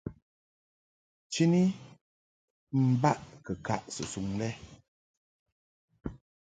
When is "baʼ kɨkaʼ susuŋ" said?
3.01-4.27